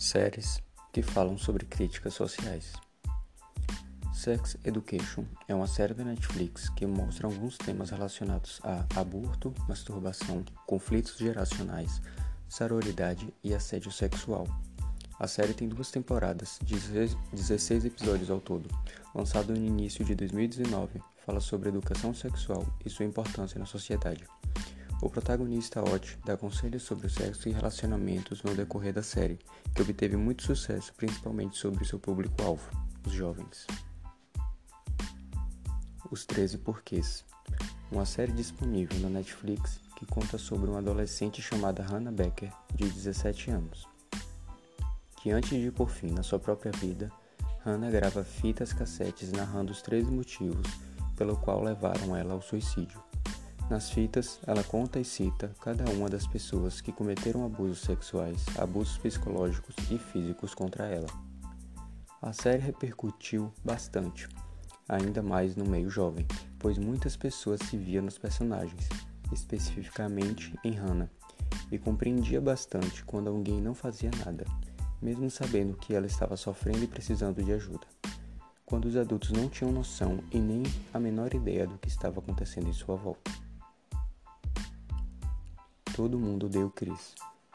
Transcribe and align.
Séries 0.00 0.62
que 0.94 1.02
falam 1.02 1.36
sobre 1.36 1.66
críticas 1.66 2.14
sociais. 2.14 2.72
Sex 4.14 4.56
Education 4.64 5.26
é 5.46 5.54
uma 5.54 5.66
série 5.66 5.92
da 5.92 6.02
Netflix 6.02 6.70
que 6.70 6.86
mostra 6.86 7.26
alguns 7.26 7.58
temas 7.58 7.90
relacionados 7.90 8.62
a 8.64 8.86
aborto, 8.98 9.54
masturbação, 9.68 10.42
conflitos 10.66 11.18
geracionais, 11.18 12.00
sororidade 12.48 13.28
e 13.44 13.52
assédio 13.52 13.92
sexual. 13.92 14.46
A 15.18 15.28
série 15.28 15.52
tem 15.52 15.68
duas 15.68 15.90
temporadas, 15.90 16.58
de 16.62 16.76
16 17.32 17.84
episódios 17.84 18.30
ao 18.30 18.40
todo. 18.40 18.70
Lançado 19.14 19.52
no 19.52 19.58
início 19.58 20.02
de 20.02 20.14
2019, 20.14 20.98
fala 21.26 21.40
sobre 21.40 21.68
educação 21.68 22.14
sexual 22.14 22.66
e 22.86 22.88
sua 22.88 23.04
importância 23.04 23.58
na 23.58 23.66
sociedade. 23.66 24.24
O 25.02 25.08
protagonista 25.08 25.80
Ott 25.82 26.18
dá 26.26 26.36
conselhos 26.36 26.82
sobre 26.82 27.06
o 27.06 27.10
sexo 27.10 27.48
e 27.48 27.52
relacionamentos 27.52 28.42
no 28.42 28.54
decorrer 28.54 28.92
da 28.92 29.02
série, 29.02 29.38
que 29.74 29.80
obteve 29.80 30.14
muito 30.14 30.42
sucesso 30.42 30.92
principalmente 30.94 31.56
sobre 31.56 31.86
seu 31.86 31.98
público-alvo, 31.98 32.70
os 33.06 33.12
jovens. 33.12 33.66
Os 36.10 36.26
13 36.26 36.58
Porquês 36.58 37.24
Uma 37.90 38.04
série 38.04 38.32
disponível 38.32 38.98
na 39.00 39.08
Netflix 39.08 39.80
que 39.96 40.04
conta 40.04 40.36
sobre 40.36 40.68
uma 40.68 40.78
adolescente 40.80 41.40
chamada 41.40 41.82
Hannah 41.82 42.12
Becker, 42.12 42.52
de 42.74 42.88
17 42.88 43.50
anos, 43.50 43.88
que 45.16 45.30
antes 45.30 45.50
de 45.50 45.70
pôr 45.70 45.88
fim 45.88 46.10
na 46.10 46.22
sua 46.22 46.38
própria 46.38 46.72
vida, 46.72 47.10
Hannah 47.64 47.90
grava 47.90 48.22
fitas 48.22 48.72
cassetes 48.72 49.32
narrando 49.32 49.72
os 49.72 49.80
13 49.80 50.10
motivos 50.10 50.66
pelo 51.16 51.36
qual 51.36 51.62
levaram 51.62 52.16
ela 52.16 52.34
ao 52.34 52.42
suicídio. 52.42 53.02
Nas 53.70 53.88
fitas, 53.88 54.40
ela 54.48 54.64
conta 54.64 54.98
e 54.98 55.04
cita 55.04 55.54
cada 55.60 55.88
uma 55.92 56.08
das 56.08 56.26
pessoas 56.26 56.80
que 56.80 56.90
cometeram 56.90 57.46
abusos 57.46 57.82
sexuais, 57.82 58.44
abusos 58.58 58.98
psicológicos 58.98 59.76
e 59.88 59.96
físicos 59.96 60.56
contra 60.56 60.88
ela. 60.88 61.06
A 62.20 62.32
série 62.32 62.60
repercutiu 62.60 63.52
bastante, 63.64 64.28
ainda 64.88 65.22
mais 65.22 65.54
no 65.54 65.64
meio 65.64 65.88
jovem, 65.88 66.26
pois 66.58 66.78
muitas 66.78 67.16
pessoas 67.16 67.60
se 67.60 67.76
viam 67.76 68.04
nos 68.04 68.18
personagens, 68.18 68.88
especificamente 69.32 70.52
em 70.64 70.72
Hannah, 70.72 71.08
e 71.70 71.78
compreendia 71.78 72.40
bastante 72.40 73.04
quando 73.04 73.28
alguém 73.28 73.60
não 73.60 73.72
fazia 73.72 74.10
nada, 74.26 74.44
mesmo 75.00 75.30
sabendo 75.30 75.76
que 75.76 75.94
ela 75.94 76.06
estava 76.06 76.36
sofrendo 76.36 76.82
e 76.82 76.88
precisando 76.88 77.40
de 77.40 77.52
ajuda. 77.52 77.86
Quando 78.66 78.86
os 78.86 78.96
adultos 78.96 79.30
não 79.30 79.48
tinham 79.48 79.70
noção 79.70 80.18
e 80.32 80.40
nem 80.40 80.64
a 80.92 80.98
menor 80.98 81.32
ideia 81.34 81.68
do 81.68 81.78
que 81.78 81.86
estava 81.86 82.18
acontecendo 82.18 82.68
em 82.68 82.72
sua 82.72 82.96
volta. 82.96 83.30
Todo 85.94 86.18
Mundo 86.18 86.48
Deu 86.48 86.70
Chris. 86.70 87.14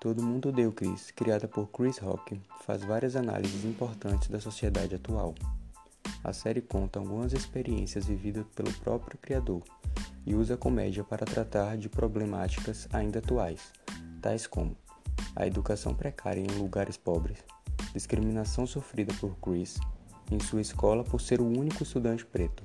Todo 0.00 0.22
Mundo 0.22 0.50
Deu 0.50 0.72
Chris, 0.72 1.10
criada 1.12 1.46
por 1.46 1.68
Chris 1.68 1.98
Rock, 1.98 2.40
faz 2.62 2.82
várias 2.82 3.14
análises 3.14 3.64
importantes 3.64 4.28
da 4.28 4.40
sociedade 4.40 4.96
atual. 4.96 5.34
A 6.24 6.32
série 6.32 6.60
conta 6.60 6.98
algumas 6.98 7.32
experiências 7.32 8.06
vividas 8.06 8.44
pelo 8.54 8.72
próprio 8.74 9.16
criador 9.18 9.62
e 10.26 10.34
usa 10.34 10.54
a 10.54 10.56
comédia 10.56 11.04
para 11.04 11.24
tratar 11.24 11.76
de 11.76 11.88
problemáticas 11.88 12.88
ainda 12.92 13.20
atuais, 13.20 13.72
tais 14.20 14.46
como 14.46 14.76
a 15.36 15.46
educação 15.46 15.94
precária 15.94 16.40
em 16.40 16.58
lugares 16.58 16.96
pobres, 16.96 17.38
discriminação 17.94 18.66
sofrida 18.66 19.14
por 19.14 19.36
Chris 19.36 19.78
em 20.30 20.40
sua 20.40 20.60
escola 20.60 21.04
por 21.04 21.20
ser 21.20 21.40
o 21.40 21.46
único 21.46 21.84
estudante 21.84 22.26
preto, 22.26 22.64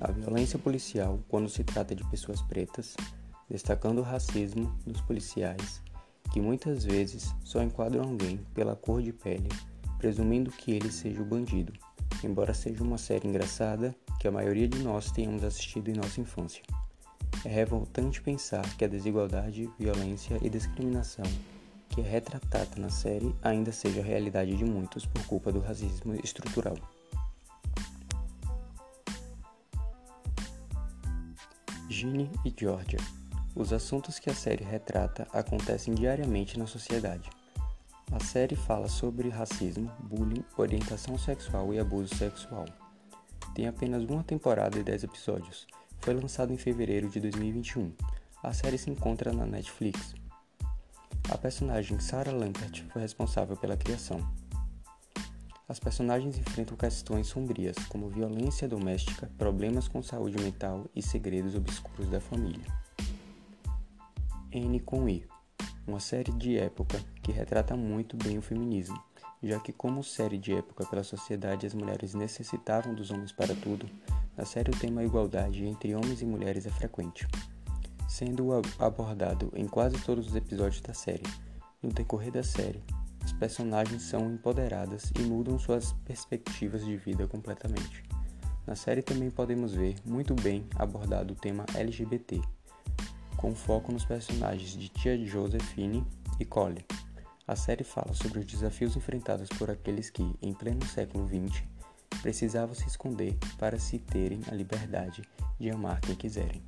a 0.00 0.10
violência 0.10 0.58
policial 0.58 1.20
quando 1.28 1.50
se 1.50 1.62
trata 1.62 1.94
de 1.94 2.02
pessoas 2.10 2.40
pretas 2.40 2.96
destacando 3.52 3.98
o 3.98 4.02
racismo 4.02 4.74
dos 4.86 5.02
policiais, 5.02 5.82
que 6.32 6.40
muitas 6.40 6.84
vezes 6.84 7.34
só 7.44 7.62
enquadram 7.62 8.04
alguém 8.04 8.38
pela 8.54 8.74
cor 8.74 9.02
de 9.02 9.12
pele, 9.12 9.48
presumindo 9.98 10.50
que 10.50 10.72
ele 10.72 10.90
seja 10.90 11.20
o 11.20 11.24
bandido, 11.24 11.70
embora 12.24 12.54
seja 12.54 12.82
uma 12.82 12.96
série 12.96 13.28
engraçada 13.28 13.94
que 14.18 14.26
a 14.26 14.30
maioria 14.30 14.66
de 14.66 14.78
nós 14.78 15.10
tenhamos 15.12 15.44
assistido 15.44 15.90
em 15.90 15.94
nossa 15.94 16.18
infância. 16.18 16.62
É 17.44 17.48
revoltante 17.48 18.22
pensar 18.22 18.64
que 18.76 18.86
a 18.86 18.88
desigualdade, 18.88 19.68
violência 19.78 20.38
e 20.40 20.48
discriminação 20.48 21.26
que 21.90 22.00
é 22.00 22.04
retratada 22.04 22.80
na 22.80 22.88
série 22.88 23.34
ainda 23.42 23.70
seja 23.70 24.00
a 24.00 24.04
realidade 24.04 24.56
de 24.56 24.64
muitos 24.64 25.04
por 25.04 25.26
culpa 25.26 25.52
do 25.52 25.60
racismo 25.60 26.14
estrutural. 26.24 26.76
Ginny 31.90 32.30
e 32.46 32.54
Georgia 32.58 32.98
os 33.54 33.72
assuntos 33.72 34.18
que 34.18 34.30
a 34.30 34.34
série 34.34 34.64
retrata 34.64 35.26
acontecem 35.32 35.94
diariamente 35.94 36.58
na 36.58 36.66
sociedade. 36.66 37.28
A 38.10 38.20
série 38.20 38.56
fala 38.56 38.88
sobre 38.88 39.28
racismo, 39.28 39.90
bullying, 40.00 40.44
orientação 40.56 41.18
sexual 41.18 41.72
e 41.72 41.78
abuso 41.78 42.14
sexual. 42.14 42.64
Tem 43.54 43.66
apenas 43.66 44.04
uma 44.04 44.22
temporada 44.22 44.78
e 44.78 44.82
10 44.82 45.04
episódios. 45.04 45.66
Foi 46.00 46.14
lançado 46.14 46.52
em 46.52 46.56
fevereiro 46.56 47.08
de 47.08 47.20
2021. 47.20 47.92
A 48.42 48.52
série 48.52 48.78
se 48.78 48.90
encontra 48.90 49.32
na 49.32 49.46
Netflix. 49.46 50.14
A 51.30 51.38
personagem 51.38 52.00
Sarah 52.00 52.32
Lampert 52.32 52.84
foi 52.92 53.02
responsável 53.02 53.56
pela 53.56 53.76
criação. 53.76 54.18
As 55.68 55.78
personagens 55.78 56.36
enfrentam 56.36 56.76
questões 56.76 57.28
sombrias, 57.28 57.76
como 57.88 58.08
violência 58.08 58.68
doméstica, 58.68 59.30
problemas 59.38 59.88
com 59.88 60.02
saúde 60.02 60.36
mental 60.42 60.90
e 60.94 61.00
segredos 61.00 61.54
obscuros 61.54 62.10
da 62.10 62.20
família. 62.20 62.66
N 64.52 64.78
com 64.80 65.08
I, 65.08 65.26
uma 65.86 65.98
série 65.98 66.30
de 66.32 66.58
época 66.58 67.00
que 67.22 67.32
retrata 67.32 67.74
muito 67.74 68.16
bem 68.18 68.36
o 68.36 68.42
feminismo, 68.42 69.02
já 69.42 69.58
que 69.58 69.72
como 69.72 70.04
série 70.04 70.36
de 70.36 70.52
época 70.52 70.84
pela 70.84 71.02
sociedade 71.02 71.66
as 71.66 71.72
mulheres 71.72 72.12
necessitavam 72.12 72.94
dos 72.94 73.10
homens 73.10 73.32
para 73.32 73.54
tudo, 73.54 73.88
na 74.36 74.44
série 74.44 74.70
o 74.70 74.78
tema 74.78 75.02
igualdade 75.02 75.64
entre 75.64 75.94
homens 75.94 76.20
e 76.20 76.26
mulheres 76.26 76.66
é 76.66 76.70
frequente, 76.70 77.26
sendo 78.06 78.50
abordado 78.78 79.50
em 79.54 79.66
quase 79.66 79.98
todos 80.02 80.28
os 80.28 80.36
episódios 80.36 80.82
da 80.82 80.92
série. 80.92 81.24
No 81.82 81.88
decorrer 81.90 82.30
da 82.30 82.42
série, 82.42 82.84
as 83.24 83.32
personagens 83.32 84.02
são 84.02 84.30
empoderadas 84.34 85.10
e 85.18 85.22
mudam 85.22 85.58
suas 85.58 85.94
perspectivas 86.04 86.84
de 86.84 86.96
vida 86.98 87.26
completamente. 87.26 88.04
Na 88.66 88.76
série 88.76 89.02
também 89.02 89.30
podemos 89.30 89.74
ver 89.74 89.96
muito 90.04 90.34
bem 90.34 90.66
abordado 90.76 91.32
o 91.32 91.36
tema 91.36 91.64
LGBT, 91.74 92.40
com 93.42 93.56
foco 93.56 93.90
nos 93.90 94.04
personagens 94.04 94.70
de 94.70 94.88
Tia 94.88 95.18
Josephine 95.26 96.06
e 96.38 96.44
Cole. 96.44 96.86
A 97.44 97.56
série 97.56 97.82
fala 97.82 98.14
sobre 98.14 98.38
os 98.38 98.46
desafios 98.46 98.96
enfrentados 98.96 99.48
por 99.48 99.68
aqueles 99.68 100.10
que, 100.10 100.22
em 100.40 100.54
pleno 100.54 100.86
século 100.86 101.26
XX, 101.26 101.64
precisavam 102.22 102.72
se 102.72 102.86
esconder 102.86 103.36
para 103.58 103.80
se 103.80 103.98
terem 103.98 104.40
a 104.48 104.54
liberdade 104.54 105.22
de 105.58 105.70
amar 105.70 106.00
quem 106.02 106.14
quiserem. 106.14 106.62